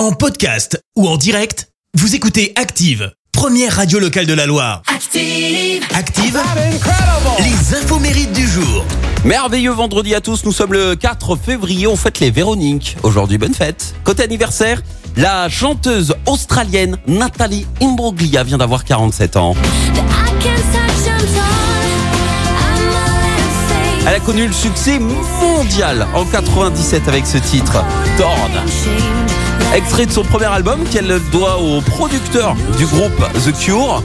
[0.00, 4.80] En podcast ou en direct, vous écoutez Active, première radio locale de la Loire.
[4.86, 5.84] Active.
[5.94, 6.40] Active,
[7.38, 8.86] les infos mérites du jour.
[9.26, 12.96] Merveilleux vendredi à tous, nous sommes le 4 février, on fête les Véroniques.
[13.02, 13.94] Aujourd'hui, bonne fête.
[14.02, 14.80] Côté anniversaire,
[15.18, 19.54] la chanteuse australienne Nathalie Imbruglia vient d'avoir 47 ans.
[24.06, 27.84] Elle a connu le succès mondial en 97 avec ce titre,
[28.16, 28.50] Torn.
[29.74, 33.12] Extrait de son premier album qu'elle doit au producteur du groupe
[33.44, 34.02] The Cure.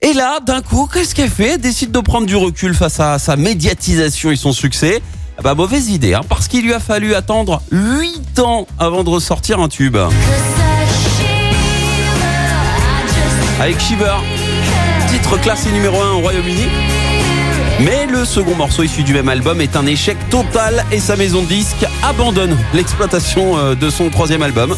[0.00, 1.58] Et là, d'un coup, qu'est-ce qu'elle fait?
[1.58, 5.02] Décide de prendre du recul face à sa médiatisation et son succès.
[5.36, 9.10] Ah Bah mauvaise idée, hein, parce qu'il lui a fallu attendre 8 ans avant de
[9.10, 9.98] ressortir un tube.
[13.60, 14.16] Avec Shiver,
[15.10, 16.64] titre classé numéro 1 au Royaume-Uni.
[17.80, 21.42] Mais le second morceau issu du même album est un échec total et sa maison
[21.42, 24.76] de disques abandonne l'exploitation euh, de son troisième album.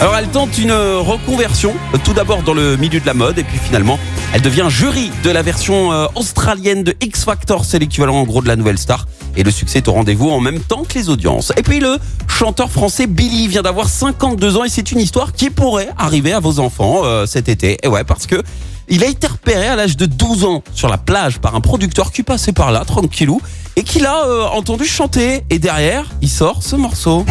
[0.00, 1.74] Alors elle tente une reconversion,
[2.04, 3.98] tout d'abord dans le milieu de la mode et puis finalement
[4.34, 8.42] elle devient jury de la version euh, australienne de X Factor, c'est l'équivalent en gros
[8.42, 9.06] de la nouvelle star.
[9.36, 11.52] Et le succès est au rendez-vous en même temps que les audiences.
[11.56, 11.96] Et puis le
[12.28, 16.40] chanteur français Billy vient d'avoir 52 ans et c'est une histoire qui pourrait arriver à
[16.40, 17.78] vos enfants euh, cet été.
[17.82, 18.42] Et ouais, parce que
[18.88, 22.12] il a été repéré à l'âge de 12 ans sur la plage par un producteur
[22.12, 23.40] qui passait par là, tranquillou,
[23.74, 25.42] et qui l'a euh, entendu chanter.
[25.50, 27.24] Et derrière, il sort ce morceau.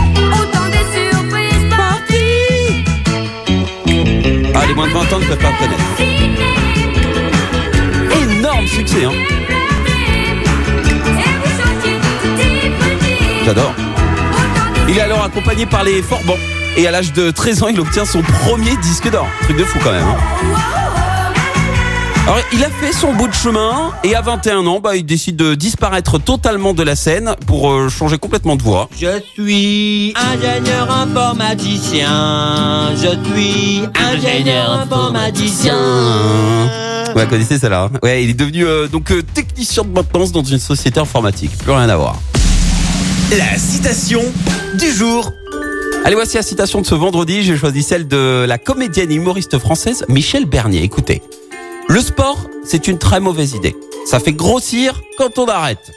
[4.76, 5.84] Moins de 20 ans ne peuvent pas connaître.
[8.30, 9.12] Énorme succès, hein
[13.46, 13.74] J'adore.
[14.90, 16.38] Il est alors accompagné par les Forbans.
[16.78, 19.28] Et à l'âge de 13 ans, il obtient son premier disque d'or.
[19.44, 20.04] Truc de fou quand même.
[20.04, 20.85] hein.
[22.36, 25.38] Alors, il a fait son bout de chemin et à 21 ans, bah, il décide
[25.38, 28.90] de disparaître totalement de la scène pour euh, changer complètement de voix.
[29.00, 32.90] Je suis ingénieur informaticien.
[32.94, 35.78] Je suis ingénieur informaticien.
[37.16, 37.90] Ouais, vous connaissez celle-là.
[37.94, 38.00] hein?
[38.04, 41.58] Ouais, il est devenu euh, donc euh, technicien de maintenance dans une société informatique.
[41.58, 42.18] Plus rien à voir.
[43.32, 44.22] La citation
[44.78, 45.32] du jour.
[46.04, 47.44] Allez, voici la citation de ce vendredi.
[47.44, 50.84] J'ai choisi celle de la comédienne et humoriste française Michel Bernier.
[50.84, 51.22] Écoutez.
[51.88, 53.76] Le sport, c'est une très mauvaise idée.
[54.06, 55.92] Ça fait grossir quand on arrête.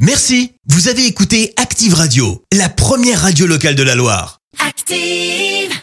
[0.00, 4.40] Merci, vous avez écouté Active Radio, la première radio locale de la Loire.
[4.64, 5.78] Active.